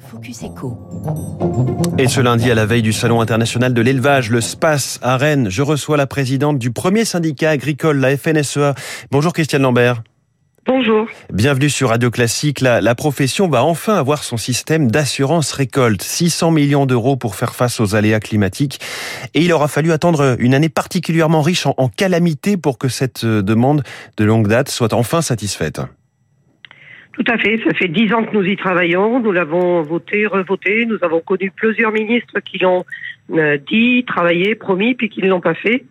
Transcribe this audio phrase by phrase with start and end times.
[0.00, 0.78] Focus Echo.
[1.98, 5.48] Et ce lundi, à la veille du Salon international de l'élevage, le SPACE à Rennes,
[5.50, 8.74] je reçois la présidente du premier syndicat agricole, la FNSEA.
[9.10, 10.02] Bonjour Christiane Lambert.
[10.66, 11.06] Bonjour.
[11.32, 12.60] Bienvenue sur Radio Classique.
[12.60, 16.02] La, la profession va enfin avoir son système d'assurance récolte.
[16.02, 18.80] 600 millions d'euros pour faire face aux aléas climatiques.
[19.34, 23.24] Et il aura fallu attendre une année particulièrement riche en, en calamités pour que cette
[23.24, 23.82] euh, demande
[24.16, 25.80] de longue date soit enfin satisfaite.
[27.12, 27.60] Tout à fait.
[27.64, 29.20] Ça fait dix ans que nous y travaillons.
[29.20, 30.86] Nous l'avons voté, revoté.
[30.86, 32.84] Nous avons connu plusieurs ministres qui l'ont
[33.32, 35.84] euh, dit, travaillé, promis, puis qui ne l'ont pas fait.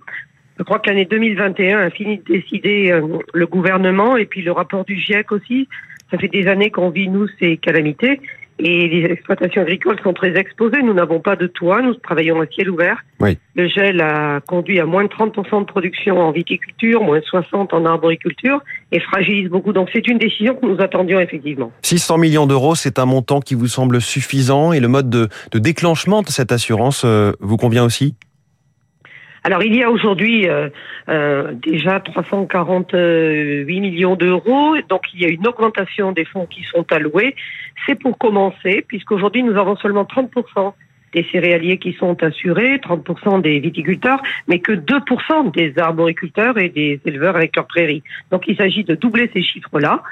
[0.58, 3.02] Je crois que l'année 2021 a fini de décider euh,
[3.34, 5.68] le gouvernement et puis le rapport du GIEC aussi.
[6.12, 8.20] Ça fait des années qu'on vit, nous, ces calamités.
[8.60, 10.82] Et les exploitations agricoles sont très exposées.
[10.84, 11.82] Nous n'avons pas de toit.
[11.82, 12.98] Nous travaillons à ciel ouvert.
[13.22, 13.38] Oui.
[13.56, 17.74] Le gel a conduit à moins de 30% de production en viticulture, moins de 60%
[17.74, 19.72] en arboriculture et fragilise beaucoup.
[19.72, 21.72] Donc c'est une décision que nous attendions effectivement.
[21.84, 25.60] 600 millions d'euros, c'est un montant qui vous semble suffisant et le mode de, de
[25.60, 28.16] déclenchement de cette assurance euh, vous convient aussi?
[29.44, 30.70] Alors il y a aujourd'hui euh,
[31.08, 36.86] euh, déjà 348 millions d'euros, donc il y a une augmentation des fonds qui sont
[36.92, 37.36] alloués.
[37.86, 40.74] C'est pour commencer, puisqu'aujourd'hui nous avons seulement 30%
[41.14, 47.00] des céréaliers qui sont assurés, 30% des viticulteurs, mais que 2% des arboriculteurs et des
[47.06, 48.04] éleveurs avec leurs prairies.
[48.32, 50.04] Donc il s'agit de doubler ces chiffres-là.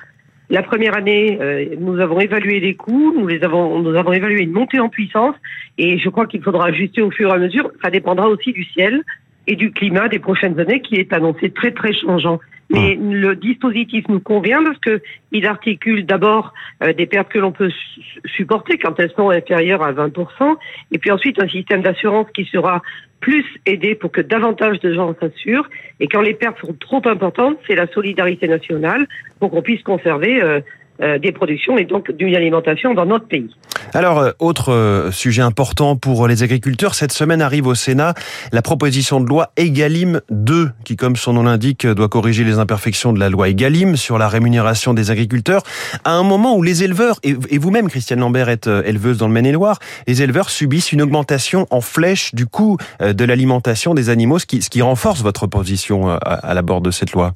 [0.50, 4.44] La première année, euh, nous avons évalué les coûts, nous les avons, nous avons évalué
[4.44, 5.36] une montée en puissance,
[5.78, 7.70] et je crois qu'il faudra ajuster au fur et à mesure.
[7.84, 9.03] Ça dépendra aussi du ciel
[9.48, 12.40] et du climat des prochaines années, qui est annoncé très très changeant.
[12.70, 16.53] Mais le dispositif nous convient parce que il articule d'abord
[16.84, 20.56] euh, des pertes que l'on peut su- supporter quand elles sont inférieures à 20%,
[20.92, 22.81] et puis ensuite un système d'assurance qui sera
[23.20, 25.70] plus aidé pour que davantage de gens s'assurent.
[26.00, 29.08] Et quand les pertes sont trop importantes, c'est la solidarité nationale
[29.40, 30.62] pour qu'on puisse conserver euh,
[31.00, 33.50] des productions et donc d'une alimentation dans notre pays.
[33.94, 38.14] Alors, euh, autre euh, sujet important pour les agriculteurs, cette semaine arrive au Sénat
[38.52, 43.13] la proposition de loi Egalim 2, qui, comme son nom l'indique, doit corriger les imperfections
[43.13, 45.63] de la loi Egalim sur la rémunération des agriculteurs,
[46.03, 49.34] à un moment où les éleveurs, et vous-même, Christiane Lambert, êtes euh, éleveuse dans le
[49.34, 54.40] Maine-et-Loire, les éleveurs subissent une augmentation en flèche du coût euh, de l'alimentation des animaux,
[54.40, 57.34] ce qui, ce renforce votre position euh, à, à l'abord de cette loi.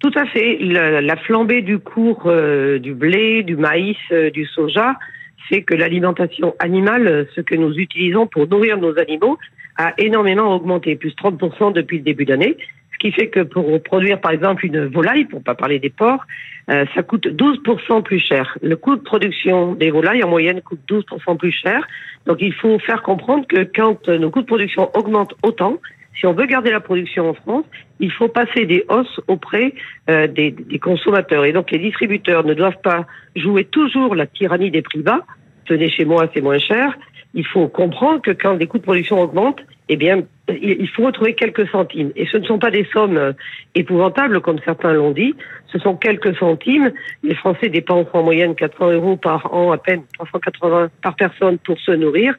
[0.00, 0.58] Tout à fait.
[0.60, 4.96] La, la flambée du cours euh, du blé, du maïs, euh, du soja
[5.48, 9.38] fait que l'alimentation animale, euh, ce que nous utilisons pour nourrir nos animaux,
[9.76, 12.56] a énormément augmenté, plus 30% depuis le début d'année.
[12.92, 16.24] Ce qui fait que pour produire par exemple une volaille, pour pas parler des porcs,
[16.68, 18.58] euh, ça coûte 12% plus cher.
[18.60, 21.86] Le coût de production des volailles en moyenne coûte 12% plus cher.
[22.26, 25.78] Donc il faut faire comprendre que quand euh, nos coûts de production augmentent autant,
[26.18, 27.64] si on veut garder la production en France,
[28.00, 29.72] il faut passer des hausses auprès
[30.10, 31.44] euh, des, des consommateurs.
[31.44, 33.06] Et donc les distributeurs ne doivent pas
[33.36, 35.20] jouer toujours la tyrannie des prix bas.
[35.66, 36.98] Tenez chez moi, c'est moins cher.
[37.34, 41.34] Il faut comprendre que quand les coûts de production augmentent, eh bien, il faut retrouver
[41.34, 42.12] quelques centimes.
[42.16, 43.32] Et ce ne sont pas des sommes euh,
[43.74, 45.34] épouvantables, comme certains l'ont dit.
[45.72, 46.92] Ce sont quelques centimes.
[47.22, 51.78] Les Français dépensent en moyenne 400 euros par an, à peine 380 par personne pour
[51.78, 52.34] se nourrir.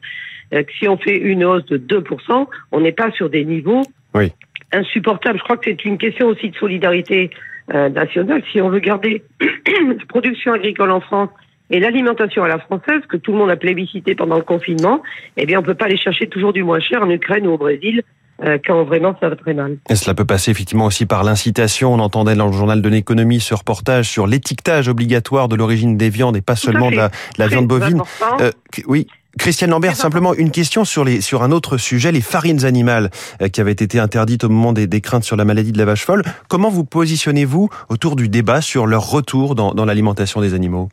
[0.52, 3.82] Euh, si on fait une hausse de 2%, on n'est pas sur des niveaux
[4.14, 4.32] Oui.
[4.72, 5.38] insupportables.
[5.38, 7.30] Je crois que c'est une question aussi de solidarité
[7.74, 8.42] euh, nationale.
[8.50, 11.30] Si on veut garder la production agricole en France
[11.70, 15.02] et l'alimentation à la française, que tout le monde a plébiscité pendant le confinement,
[15.36, 17.58] eh bien, on peut pas aller chercher toujours du moins cher en Ukraine ou au
[17.58, 18.02] Brésil
[18.42, 19.76] euh, quand vraiment ça va très mal.
[19.88, 21.92] Et cela peut passer effectivement aussi par l'incitation.
[21.92, 26.08] On entendait dans le journal de l'économie ce reportage sur l'étiquetage obligatoire de l'origine des
[26.10, 28.02] viandes et pas Tout seulement de la, de la Très viande bovine.
[28.40, 28.50] Euh,
[28.86, 29.06] oui.
[29.38, 33.10] Christiane Lambert, simplement une question sur les sur un autre sujet, les farines animales
[33.40, 35.84] euh, qui avaient été interdites au moment des, des craintes sur la maladie de la
[35.84, 36.22] vache folle.
[36.48, 40.88] Comment vous positionnez-vous autour du débat sur leur retour dans, dans l'alimentation des animaux?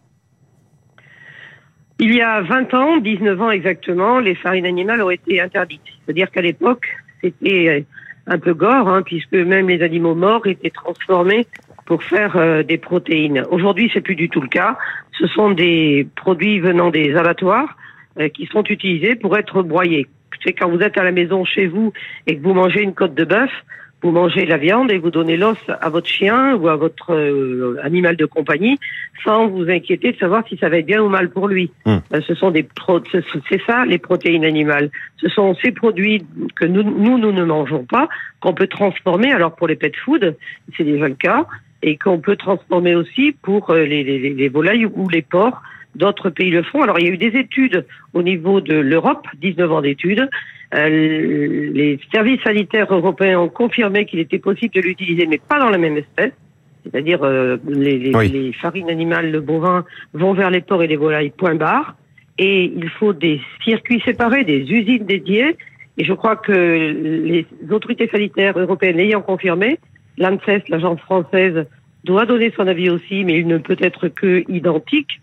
[2.00, 5.82] Il y a 20 ans, 19 ans exactement, les farines animales ont été interdites.
[6.06, 6.86] C'est-à-dire qu'à l'époque,
[7.24, 7.82] c'était euh,
[8.28, 11.48] un peu gore, hein, puisque même les animaux morts étaient transformés
[11.88, 13.46] pour faire euh, des protéines.
[13.50, 14.78] Aujourd'hui, c'est plus du tout le cas.
[15.20, 17.76] Ce sont des produits venant des abattoirs
[18.30, 20.08] qui sont utilisés pour être broyés.
[20.44, 21.94] C'est quand vous êtes à la maison chez vous
[22.28, 23.50] et que vous mangez une côte de bœuf,
[24.04, 27.78] vous mangez la viande et vous donnez l'os à votre chien ou à votre euh,
[27.82, 28.78] animal de compagnie
[29.24, 31.72] sans vous inquiéter de savoir si ça va être bien ou mal pour lui.
[31.86, 32.02] Hum.
[32.14, 34.92] Euh, ce sont des pro ce- ce- c'est ça les protéines animales.
[35.20, 36.24] Ce sont ces produits
[36.56, 38.08] que nous nous, nous ne mangeons pas
[38.40, 40.36] qu'on peut transformer alors pour les pet food,
[40.78, 41.48] c'est déjà le cas
[41.82, 45.62] et qu'on peut transformer aussi pour euh, les, les- les volailles ou les porcs.
[45.98, 46.82] D'autres pays le font.
[46.84, 50.30] Alors il y a eu des études au niveau de l'Europe, 19 ans d'études.
[50.76, 55.70] Euh, les services sanitaires européens ont confirmé qu'il était possible de l'utiliser, mais pas dans
[55.72, 56.34] la même espèce.
[56.84, 58.30] C'est-à-dire euh, les, les, Oui.
[58.30, 61.96] les farines animales, le bovin vont vers les porcs et les volailles, point barre.
[62.38, 65.56] et il faut des circuits séparés, des usines dédiées.
[65.98, 69.80] Et je crois que les autorités sanitaires européennes ayant confirmé,
[70.20, 71.66] l'ANSES, l'agence française,
[72.04, 75.20] doit donner son avis aussi, mais il ne peut être que identique.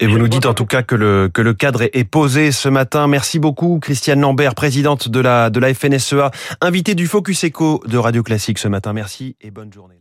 [0.00, 2.68] Et vous nous dites en tout cas que le, que le cadre est posé ce
[2.68, 3.08] matin.
[3.08, 6.30] Merci beaucoup, Christiane Lambert, présidente de la, de la FNSEA,
[6.60, 8.92] invitée du Focus Echo de Radio Classique ce matin.
[8.92, 9.98] Merci et bonne journée.